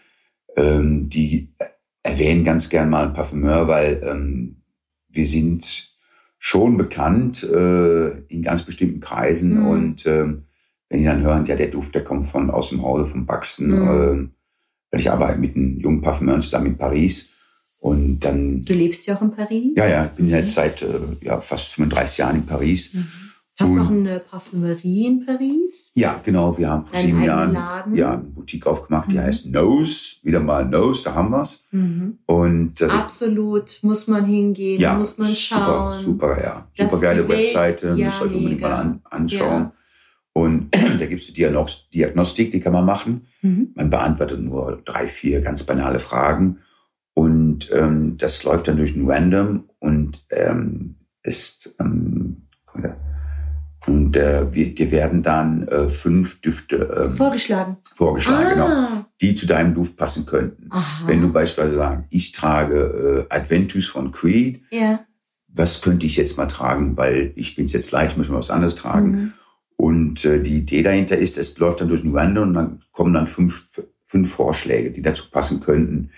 [0.57, 1.53] ähm, die
[2.03, 4.63] erwähnen ganz gern mal ein Parfümeur, weil ähm,
[5.11, 5.93] wir sind
[6.39, 9.61] schon bekannt äh, in ganz bestimmten Kreisen.
[9.61, 9.67] Mhm.
[9.67, 10.45] Und ähm,
[10.91, 13.69] wenn die dann hören, ja, der Duft, der kommt von aus dem Hause von Buxton,
[13.69, 14.31] Mhm.
[14.91, 17.31] weil ich arbeite mit einem jungen Parfümeur zusammen in Paris.
[17.81, 19.73] Und dann, Du lebst ja auch in Paris.
[19.77, 20.33] ja, ja, ich bin Mhm.
[20.33, 20.87] jetzt seit äh,
[21.23, 22.95] ja, fast 35 Jahren in Paris.
[22.95, 23.07] Mhm.
[23.61, 25.91] Hast du auch eine Parfümerie in Paris?
[25.95, 26.57] Ja, genau.
[26.57, 27.97] Wir haben vor Deinen sieben Jahren Laden?
[27.97, 29.21] ja, eine Boutique aufgemacht, die Mhm.
[29.23, 30.15] heißt Nose.
[30.23, 31.67] Wieder mal Nose, da haben wir's.
[31.73, 32.19] Mhm.
[32.27, 35.97] Und äh, Absolut, muss man hingehen, ja, muss man super, schauen.
[36.05, 36.69] super, ja.
[36.77, 37.29] Das Super geile.
[37.29, 39.63] Webseite, Ja, müsst ihr euch unbedingt mal an, anschauen.
[39.63, 39.73] Ja.
[40.39, 40.69] Und
[41.01, 43.27] da gibt's eine Diagnos Diagnostik, die kann man machen.
[43.43, 43.73] Mhm.
[43.75, 46.59] Man beantwortet nur drei, vier ganz banale Fragen.
[47.15, 52.43] Und ähm, das läuft dann durch ein Random und ähm, ist ähm,
[53.87, 57.79] und äh, wir, dir werden dann äh, fünf Düfte ähm, Vorgeschlagen.
[57.95, 60.69] vorgeschlagen, genau, ah, die zu deinem Duft passen könnten.
[60.71, 61.07] aha.
[61.07, 65.01] Wenn du beispielsweise sagst, ich trage äh, Adventus von Creed, ja.
[65.49, 68.51] was könnte ich jetzt mal tragen, weil ich bin's jetzt leid, ich muss mal was
[68.51, 69.11] anderes tragen.
[69.11, 69.33] Mhm.
[69.81, 73.15] Und äh, die Idee dahinter ist, es läuft dann durch ein Random und dann kommen
[73.15, 76.11] dann fünf, fünf Vorschläge, die dazu passen könnten.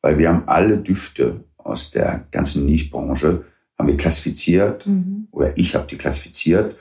[0.00, 3.44] Weil wir haben alle Düfte aus der ganzen Niche-Branche,
[3.76, 5.26] haben wir klassifiziert Mhm.
[5.32, 6.76] oder ich habe die klassifiziert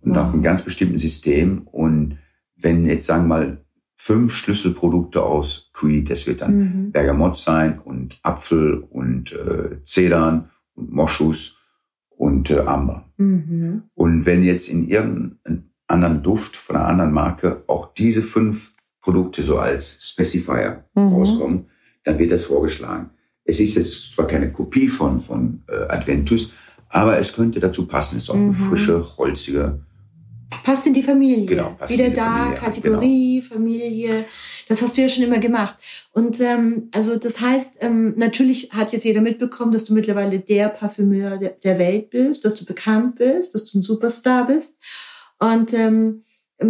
[0.00, 0.16] und Wow.
[0.16, 1.68] nach einem ganz bestimmten System.
[1.70, 2.16] Und
[2.56, 3.58] wenn jetzt sagen wir mal
[3.94, 6.92] fünf Schlüsselprodukte aus Creed, das wird dann Mhm.
[6.92, 11.58] Bergamott sein und Apfel und äh, Zedern und Moschus
[12.08, 13.04] und äh, Amber.
[13.18, 13.82] Mhm.
[13.94, 19.44] Und wenn jetzt in irgendeinem anderen Duft von einer anderen Marke auch diese fünf Produkte
[19.44, 21.12] so als Specifier Mhm.
[21.14, 21.66] rauskommen,
[22.04, 23.10] dann wird das vorgeschlagen.
[23.44, 26.50] Es ist jetzt zwar keine Kopie von, von äh, Adventus,
[26.88, 28.16] aber es könnte dazu passen.
[28.16, 28.54] Es ist auch eine Mhm.
[28.54, 29.80] frische, holzige.
[30.64, 31.46] Passt in die Familie.
[31.46, 34.24] Genau, passt Wieder in die da, Familie, Kategorie, Familie.
[34.68, 35.76] Das hast du ja schon immer gemacht.
[36.12, 40.68] Und ähm, also das heißt, ähm, natürlich hat jetzt jeder mitbekommen, dass du mittlerweile der
[40.68, 44.76] Parfümeur der, der Welt bist, dass du bekannt bist, dass du ein Superstar bist.
[45.42, 46.22] Und ähm,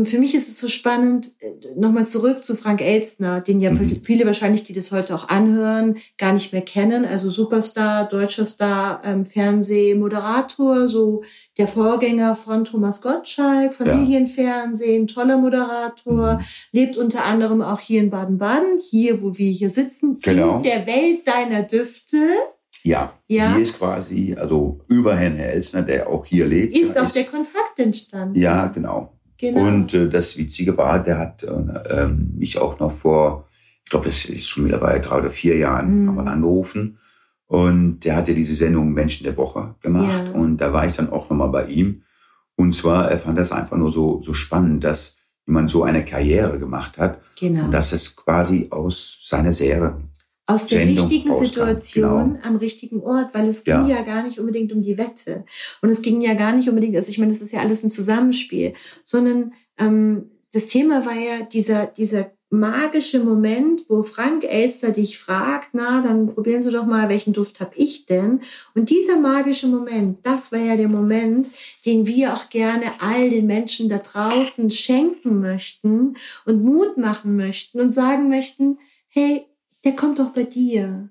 [0.05, 4.01] für mich ist es so spannend, äh, nochmal zurück zu Frank Elstner, den ja Mhm.
[4.03, 7.05] viele wahrscheinlich, die das heute auch anhören, gar nicht mehr kennen.
[7.05, 11.23] Also Superstar, deutscher Star, ähm, Fernsehmoderator, so
[11.59, 16.41] der Vorgänger von Thomas Gottschalk, Familienfernsehen, toller Moderator, Mhm.
[16.73, 20.57] lebt unter anderem auch hier in Baden-Baden, hier, wo wir hier sitzen, Genau.
[20.57, 22.17] in der Welt deiner Düfte.
[22.85, 23.53] Ja, Ja.
[23.55, 26.77] hier ist quasi, also über Herrn Elsner, der auch hier lebt.
[26.77, 28.39] Ist auch der Kontakt entstanden.
[28.39, 29.13] Ja, genau.
[29.39, 29.61] genau.
[29.67, 31.49] Und äh, das Witzige war, der hat äh,
[32.03, 33.47] ähm, mich auch noch vor,
[33.85, 36.05] ich glaube, das ist schon mittlerweile drei oder vier Jahren, Mhm.
[36.07, 36.99] nochmal angerufen.
[37.47, 40.25] Und der hatte diese Sendung Menschen der Woche gemacht.
[40.27, 40.33] Ja.
[40.33, 42.03] Und da war ich dann auch nochmal bei ihm.
[42.57, 46.59] Und zwar, er fand das einfach nur so, so spannend, dass jemand so eine Karriere
[46.59, 47.65] gemacht hat genau.
[47.65, 49.97] und dass es quasi aus seiner Serie.
[50.47, 52.47] Aus der Sendung richtigen rauskam, Situation genau.
[52.47, 53.87] am richtigen Ort, weil es ging Ja.
[53.87, 54.03] ja.
[54.03, 55.45] gar nicht unbedingt um die Wette.
[55.83, 57.91] Und es ging ja gar nicht unbedingt, also ich meine, das ist ja alles ein
[57.91, 58.75] Zusammenspiel,
[59.05, 65.71] sondern ähm, das Thema war ja dieser, dieser magische Moment, wo Frank Elster dich fragt,
[65.73, 68.43] na, dann probieren Sie doch mal, welchen Duft hab ich denn?
[68.75, 71.49] Und dieser magische Moment, das war ja der Moment,
[71.87, 77.81] den wir auch gerne all den Menschen da draußen schenken möchten und Mut machen möchten
[77.81, 78.79] und sagen möchten,
[79.09, 79.47] hey,
[79.85, 81.11] der kommt doch bei dir.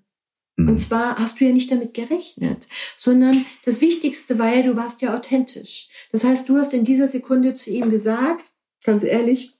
[0.58, 0.70] Mhm.
[0.70, 5.02] Und zwar hast du ja nicht damit gerechnet, sondern das Wichtigste war ja, du warst
[5.02, 5.90] ja authentisch.
[6.12, 8.52] Das heißt, du hast in dieser Sekunde zu ihm gesagt,
[8.84, 9.58] ganz ehrlich,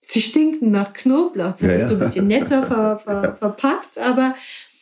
[0.00, 1.52] sie stinken nach Knoblauch.
[1.52, 1.88] Das Ja, hast ja.
[1.88, 4.34] du ein bisschen netter ver, ver, verpackt, aber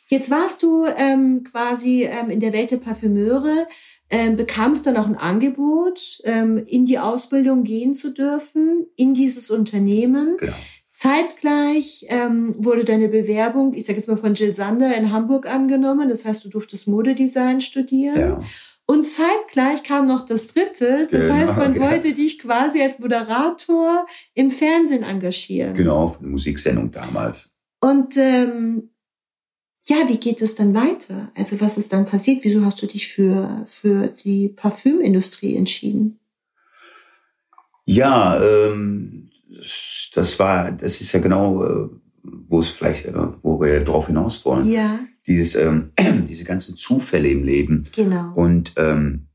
[0.08, 3.66] jetzt warst du ähm, quasi ähm, in der Welt der Parfümeure,
[4.10, 9.50] ähm, bekamst dann auch ein Angebot, ähm, in die Ausbildung gehen zu dürfen, in dieses
[9.50, 10.36] Unternehmen.
[10.38, 10.54] Genau.
[10.98, 16.08] Zeitgleich ähm, wurde deine Bewerbung, ich sage jetzt mal von Jill Sander in Hamburg angenommen.
[16.08, 18.18] Das heißt, du durftest Modedesign studieren.
[18.18, 18.42] Ja.
[18.84, 21.06] Und zeitgleich kam noch das dritte.
[21.08, 21.88] Das Genau, heißt, man genau.
[21.88, 25.74] wollte dich quasi als Moderator im Fernsehen engagieren.
[25.74, 27.52] Genau, für eine Musiksendung damals.
[27.80, 28.90] Und ähm,
[29.84, 31.30] ja, wie geht es dann weiter?
[31.36, 32.42] Also was ist dann passiert?
[32.42, 36.18] Wieso hast du dich für, für die Parfümindustrie entschieden?
[37.84, 39.27] Ja, ähm,
[40.14, 41.88] das war, das ist ja genau, äh,
[42.22, 44.68] wo es vielleicht, äh, wo wir drauf hinaus wollen.
[44.70, 45.92] Ja, Dieses, ähm,
[46.28, 47.84] diese ganzen Zufälle im Leben.
[47.94, 48.32] genau.
[48.34, 49.26] Und ähm,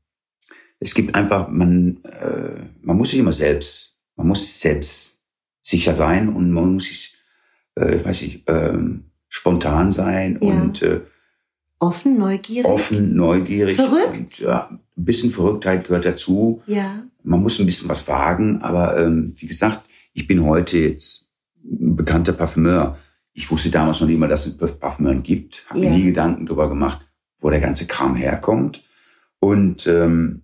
[0.80, 5.22] es gibt einfach, man, äh, man muss sich immer selbst, man muss selbst
[5.62, 7.16] sicher sein und man muss sich
[7.76, 10.48] äh, weiß ich, ähm, spontan sein Ja.
[10.62, 11.00] und äh,
[11.80, 12.64] Offen, neugierig.
[12.70, 13.76] offen, neugierig.
[13.76, 14.16] Verrückt.
[14.16, 16.62] Und, ja, ein bisschen Verrücktheit gehört dazu.
[16.66, 17.02] Ja.
[17.24, 19.80] Man muss ein bisschen was wagen, aber ähm, wie gesagt,
[20.14, 22.96] ich bin heute jetzt ein bekannter Parfümeur.
[23.32, 25.64] Ich wusste damals noch nicht mal, dass es Parfümeuren gibt.
[25.68, 25.90] Habe Ja.
[25.90, 27.00] mir nie Gedanken darüber gemacht,
[27.40, 28.84] wo der ganze Kram herkommt.
[29.40, 30.42] Und ähm,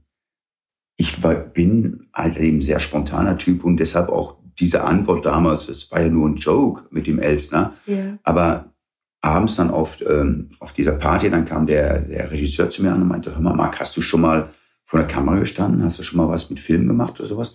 [0.97, 5.91] ich war, bin halt eben sehr spontaner Typ und deshalb auch diese Antwort damals, es
[5.91, 8.19] war ja nur ein Joke mit dem Elstner, Ja.
[8.25, 8.75] aber
[9.23, 13.03] abends dann auf, ähm, auf dieser Party, dann kam der, der Regisseur zu mir an
[13.03, 14.51] und meinte, hör mal, Marc, hast du schon mal
[14.85, 15.83] vor der Kamera gestanden?
[15.85, 17.55] Hast du schon mal was mit Film gemacht oder sowas?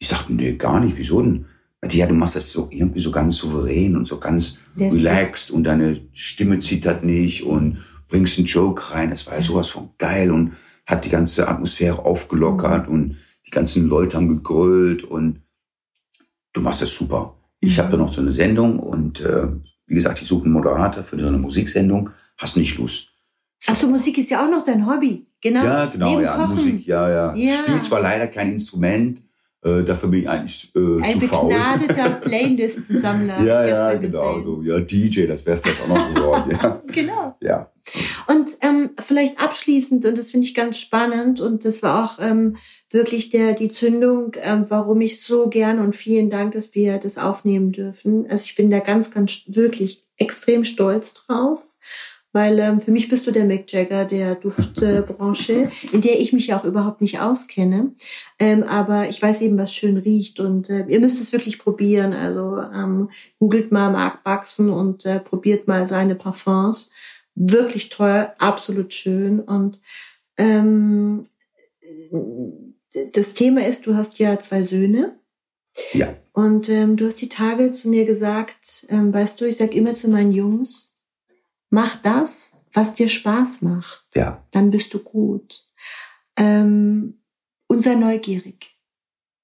[0.00, 0.96] Ich sagte, nee, gar nicht.
[0.96, 1.44] Wieso denn?
[1.90, 5.64] Ja, du machst das so irgendwie so ganz souverän und so ganz ist- relaxed und
[5.64, 9.10] deine Stimme zittert nicht und bringst einen Joke rein.
[9.10, 10.52] Das war ja sowas von geil und
[10.86, 12.94] hat die ganze Atmosphäre aufgelockert Mhm.
[12.94, 15.40] und die ganzen Leute haben gegrölt und
[16.52, 17.36] du machst das super.
[17.60, 17.82] Ich Mhm.
[17.82, 19.48] habe da noch so eine Sendung und äh,
[19.86, 22.10] wie gesagt, ich suche einen Moderator für so eine Musiksendung.
[22.36, 23.08] Hast nicht Lust?
[23.66, 25.26] Ach so, Musik ist ja auch noch dein Hobby.
[25.42, 25.64] Genau.
[25.64, 26.56] Ja, genau, Neben ja, Kochen.
[26.56, 27.34] Musik, ja, ja.
[27.34, 27.62] Ich Ja.
[27.62, 29.22] spiele zwar leider kein Instrument,
[29.62, 31.48] äh, dafür bin ich eigentlich äh, Ein zu faul.
[31.50, 33.42] begnadeter Playlistensammler.
[33.42, 34.36] ja, ja, genau.
[34.36, 34.42] gesehen.
[34.42, 36.58] So, ja, DJ, das wäre vielleicht auch noch geworden.
[36.62, 36.82] ja.
[36.92, 37.36] Genau.
[37.40, 37.70] ja.
[38.26, 42.56] Und ähm, vielleicht abschließend, und das finde ich ganz spannend, und das war auch ähm,
[42.90, 47.18] wirklich der die Zündung, ähm, warum ich so gerne und vielen Dank, dass wir das
[47.18, 48.26] aufnehmen dürfen.
[48.30, 51.62] Also ich bin da ganz, ganz wirklich extrem stolz drauf.
[52.32, 56.48] Weil ähm, für mich bist du der Mick Jagger der Duftbranche, in der ich mich
[56.48, 57.92] ja auch überhaupt nicht auskenne.
[58.38, 60.38] Ähm, aber ich weiß eben, was schön riecht.
[60.38, 62.12] Und äh, ihr müsst es wirklich probieren.
[62.12, 66.90] Also ähm, googelt mal Mark Baxen und äh, probiert mal seine Parfums
[67.34, 69.40] wirklich toll, absolut schön.
[69.40, 69.80] Und
[70.36, 71.26] ähm,
[73.12, 75.18] das Thema ist, du hast ja zwei Söhne.
[75.92, 76.14] Ja.
[76.32, 79.94] Und ähm, du hast die Tage zu mir gesagt, ähm, weißt du, ich sag immer
[79.94, 80.89] zu meinen Jungs,
[81.70, 85.66] mach das, was dir Spaß macht, Ja, dann bist du gut.
[86.36, 87.20] Ähm,
[87.66, 88.76] und sei neugierig.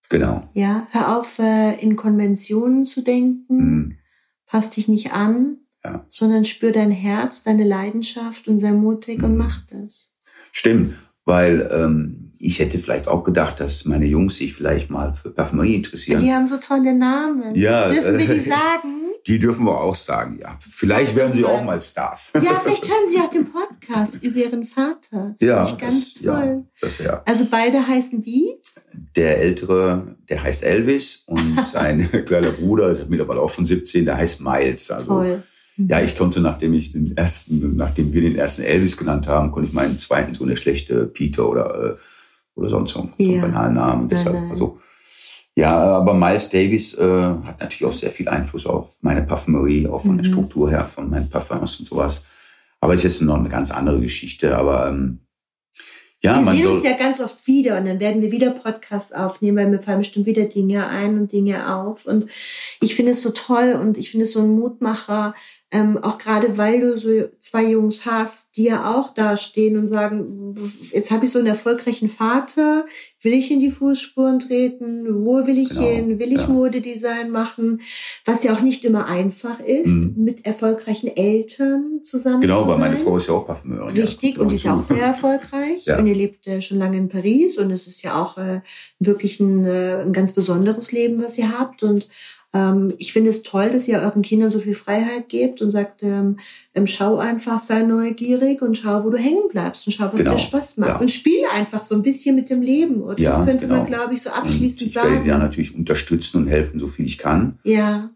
[0.09, 0.49] genau.
[0.55, 3.99] Ja, hör auf, äh, in Konventionen zu denken Mhm.
[4.47, 6.05] pass dich nicht an, Ja.
[6.09, 9.39] sondern spür dein Herz, deine Leidenschaft und sei mutig und Mhm.
[9.39, 10.15] mach das.
[10.53, 15.31] Stimmt, weil ähm, ich hätte vielleicht auch gedacht, dass meine Jungs sich vielleicht mal für
[15.31, 16.23] Parfümerie interessieren.
[16.23, 17.55] Die haben so tolle Namen.
[17.57, 19.06] Ja, Dürfen wir die sagen?
[19.27, 20.57] Die dürfen wir auch sagen, ja.
[20.61, 22.31] Vielleicht Sag werden sie auch mal Stars.
[22.35, 25.35] Ja, vielleicht hören Sie auch den Podcast über Ihren Vater.
[25.39, 26.45] Das ja, ich ganz das, toll.
[26.45, 27.23] ja, das ja.
[27.27, 28.55] Also beide heißen wie?
[29.17, 34.05] Der ältere, der heißt Elvis und sein kleiner Bruder, der ist mittlerweile auch schon 17,
[34.05, 34.91] der heißt Miles.
[34.93, 35.43] Also Toll.
[35.77, 39.69] ja, ich konnte, nachdem ich den ersten, nachdem wir den ersten Elvis genannt haben, konnte
[39.69, 41.97] ich meinen zweiten so eine schlechte Peter oder äh,
[42.55, 43.33] oder sonst so, Ja.
[43.33, 44.09] einen banalen Namen.
[44.09, 44.79] Deshalb, also
[45.57, 50.03] ja, aber Miles Davis äh, hat natürlich auch sehr viel Einfluss auf meine Parfümerie, auch
[50.03, 50.33] von der Mhm.
[50.33, 52.27] Struktur her, von meinen Parfums und sowas.
[52.81, 54.57] Aber es ist jetzt noch eine ganz andere Geschichte.
[54.57, 55.21] Aber ähm,
[56.23, 59.13] ja, wir man sehen uns ja ganz oft wieder und dann werden wir wieder Podcasts
[59.13, 62.05] aufnehmen, weil mir fallen bestimmt wieder Dinge ein und Dinge auf.
[62.05, 62.27] Und
[62.83, 65.35] ich finde es so toll und ich finde es so ein Mutmacher,
[65.77, 69.87] ähm, auch gerade weil du so zwei Jungs hast, die ja auch da stehen und
[69.87, 70.55] sagen,
[70.93, 72.87] jetzt habe ich so einen erfolgreichen Vater,
[73.23, 76.49] will ich in die Fußspuren treten, wo will ich Genau, hin, will ich ja.
[76.49, 77.81] Modedesign machen,
[78.25, 80.15] was ja auch nicht immer einfach ist, Mhm.
[80.17, 82.97] mit erfolgreichen Eltern zusammen genau, zu weil meine.
[82.97, 83.97] Frau ist ja auch Parfümeurin.
[83.97, 85.85] Richtig, ja, und ist ja auch sehr erfolgreich.
[85.87, 85.99] Ja.
[85.99, 88.61] Und ihr lebt äh, schon lange in Paris und es ist ja auch äh,
[89.01, 91.83] wirklich ein, äh, ein ganz besonderes Leben, was ihr habt.
[91.83, 92.09] Und
[92.57, 96.03] ähm, ich finde es toll, dass ihr euren Kindern so viel Freiheit gebt und sagt,
[96.03, 96.39] ähm,
[96.75, 100.33] ähm, schau einfach, sei neugierig und schau, wo du hängen bleibst und schau, was Genau,
[100.33, 100.89] dir Spaß macht.
[100.91, 100.97] ja.
[100.99, 103.03] Und spiel einfach so ein bisschen mit dem Leben.
[103.03, 103.97] Oder Ja, das könnte man, genau.
[103.99, 105.27] glaube ich, so Und abschließend ich werde sagen.
[105.27, 107.59] ja natürlich unterstützen und helfen, so viel ich kann.
[107.65, 108.11] ja,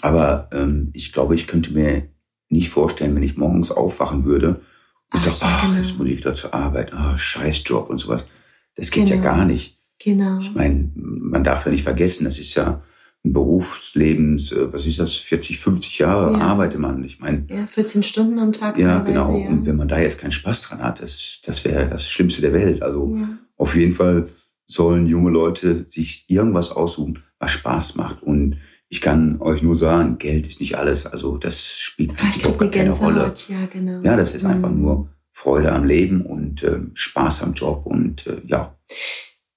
[0.00, 2.08] Aber ähm, ich glaube, ich könnte mir
[2.48, 4.60] nicht vorstellen, wenn ich morgens aufwachen würde
[5.12, 5.82] und Ach, sage, ja, ach, genau.
[5.82, 8.24] jetzt muss ich wieder zur Arbeit, ah, scheiß Job und sowas.
[8.76, 9.24] Das geht ja Genau.
[9.28, 9.78] gar nicht.
[9.98, 10.38] genau.
[10.40, 12.82] Ich meine, man darf ja nicht vergessen, das ist ja
[13.24, 16.38] Berufslebens, äh, was ist das, 40, 50 Jahre Ja.
[16.38, 17.02] arbeitet man.
[17.04, 18.78] Ich meine, Ja, 14 Stunden am Tag.
[18.78, 19.36] ja, genau.
[19.38, 19.48] Ja.
[19.48, 22.52] Und wenn man da jetzt keinen Spaß dran hat, das, das wäre das Schlimmste der
[22.52, 22.82] Welt.
[22.82, 23.28] Also ja.
[23.56, 24.28] auf jeden Fall
[24.66, 28.22] sollen junge Leute sich irgendwas aussuchen, was Spaß macht.
[28.22, 28.56] Und
[28.88, 31.06] ich kann euch nur sagen, Geld ist nicht alles.
[31.06, 33.34] Also das spielt Ah, ich eigentlich krieg auch gar eine keine Rolle.
[33.48, 34.00] Ja, genau.
[34.02, 34.80] Ja, das ist einfach Mhm.
[34.82, 37.86] nur Freude am Leben und äh, Spaß am Job.
[37.86, 38.76] Und äh, ja,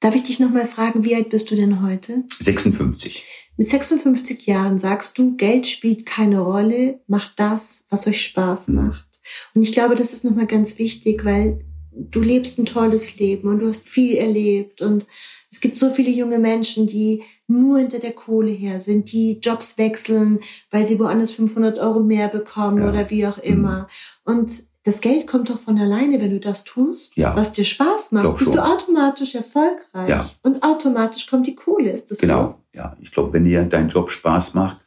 [0.02, 2.26] Darf ich dich nochmal fragen, wie alt bist du denn heute?
[2.40, 3.24] 56.
[3.58, 8.76] Mit 56 Jahren sagst du, Geld spielt keine Rolle, macht das, was euch Spaß Mhm.
[8.76, 9.08] macht.
[9.54, 11.60] Und ich glaube, das ist nochmal ganz wichtig, weil
[11.92, 15.06] du lebst ein tolles Leben und du hast viel erlebt und
[15.52, 19.78] Es gibt so viele junge Menschen, die nur hinter der Kohle her sind, die Jobs
[19.78, 20.40] wechseln,
[20.70, 22.90] weil sie woanders 500 Euro mehr bekommen ja.
[22.90, 23.88] oder wie auch immer.
[24.28, 24.34] Mhm.
[24.34, 27.36] Und das Geld kommt doch von alleine, wenn du das tust, ja.
[27.36, 28.54] was dir Spaß macht, bist schon.
[28.54, 30.30] du automatisch erfolgreich ja.
[30.44, 31.90] und automatisch kommt die Kohle.
[31.90, 32.60] Ist das genau?
[32.72, 32.80] So?
[32.80, 34.78] Ja, ich glaube, wenn dir dein Job Spaß macht,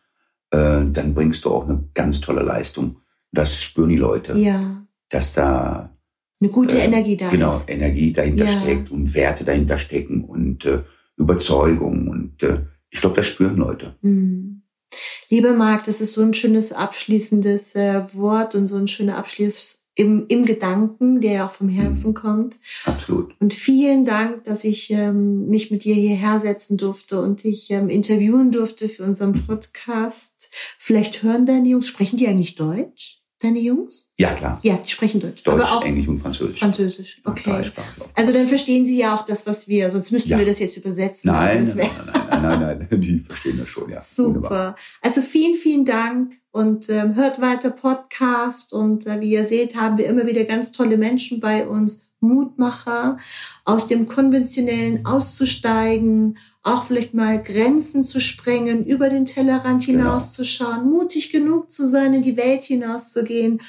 [0.52, 3.00] äh, dann bringst du auch eine ganz tolle Leistung.
[3.32, 4.87] Das spüren die Leute, ja.
[5.08, 5.90] dass da
[6.40, 7.66] eine gute äh, Energie da genau, ist.
[7.66, 10.84] Genau, Energie dahinter steckt und Werte dahinter stecken und äh,
[11.16, 13.96] Überzeugung und äh, ich glaube, das spüren Leute.
[14.02, 14.62] Mhm.
[15.28, 19.78] Liebe Marc, das ist so ein schönes abschließendes äh, Wort und so ein schöner Abschluss
[19.98, 22.14] im, im Gedanken, der ja auch vom Herzen mhm.
[22.14, 22.58] kommt.
[22.84, 23.34] Absolut.
[23.40, 27.88] Und vielen Dank, dass ich ähm, mich mit dir hierher setzen durfte und dich ähm,
[27.88, 30.50] interviewen durfte für unseren Podcast.
[30.78, 33.17] Vielleicht hören deine Jungs, sprechen die eigentlich Deutsch?
[33.40, 34.12] Deine Jungs?
[34.18, 34.59] Ja, klar.
[34.64, 35.44] Ja, die sprechen Deutsch.
[35.44, 36.59] Deutsch, aber auch Englisch und Französisch.
[36.59, 37.62] Französisch, okay.
[38.14, 40.38] Also dann verstehen sie ja auch das, was wir, sonst müssten ja.
[40.38, 41.31] wir das jetzt übersetzen.
[41.31, 44.01] Nein, nein, nein, nein, nein, nein, die verstehen das schon, ja.
[44.01, 44.35] Super.
[44.35, 44.77] Wunderbar.
[45.03, 49.98] Also vielen, vielen Dank und ähm, hört weiter Podcast und äh, wie ihr seht, haben
[49.98, 53.18] wir immer wieder ganz tolle Menschen bei uns Mutmacher,
[53.64, 60.04] aus dem Konventionellen auszusteigen, auch vielleicht mal Grenzen zu sprengen, über den Tellerrand genau.
[60.04, 60.96] hinauszuschauen, genau.
[60.96, 63.61] mutig genug zu sein, in die Welt hinauszugehen.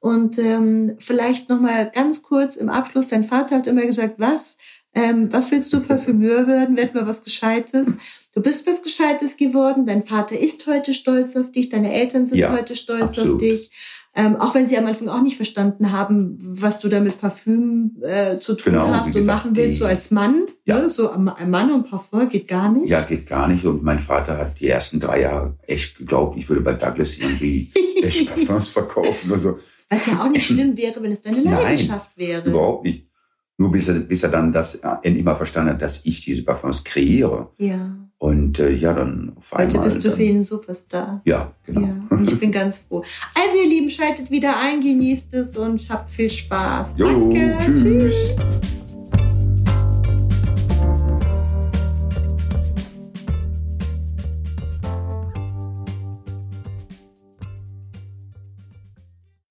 [0.00, 4.58] Und ähm, vielleicht noch mal ganz kurz im Abschluss: Dein Vater hat immer gesagt, was?
[4.94, 6.76] Ähm, was willst du Parfümeur werden?
[6.76, 7.94] Werd mal was Gescheites.
[8.34, 9.86] Du bist was Gescheites geworden.
[9.86, 11.68] Dein Vater ist heute stolz auf dich.
[11.68, 13.34] Deine Eltern sind ja, heute stolz absolut.
[13.34, 13.70] auf dich.
[14.14, 17.96] Ähm, auch wenn sie am Anfang auch nicht verstanden haben, was du da mit Parfüm
[18.02, 20.44] äh, zu tun genau, hast und machen willst, so als Mann.
[20.66, 20.80] Ja.
[20.80, 20.90] Ne?
[20.90, 22.90] So ein Mann und Parfum geht gar nicht.
[22.90, 23.64] Ja, geht gar nicht.
[23.64, 27.72] Und mein Vater hat die ersten drei Jahre echt geglaubt, ich würde bei Douglas irgendwie
[28.26, 29.58] Parfums verkaufen oder so.
[29.88, 32.50] Was ja auch nicht schlimm wäre, wenn es deine Leidenschaft Nein, wäre.
[32.50, 33.11] Überhaupt nicht.
[33.62, 36.82] Nur bis er, bis er dann das endlich mal verstanden hat, dass ich diese Parfums
[36.82, 37.50] kreiere.
[37.58, 37.96] Ja.
[38.18, 41.22] Und äh, ja, dann auf Heute einmal, bist du dann, für ihn ein Superstar.
[41.24, 41.82] Ja, genau.
[41.82, 43.04] Ja, ich bin ganz froh.
[43.36, 46.94] Also ihr Lieben, schaltet wieder ein, genießt es und habt viel Spaß.
[46.96, 47.58] Jo, Danke.
[47.60, 47.82] tschüss.
[47.84, 48.71] tschüss.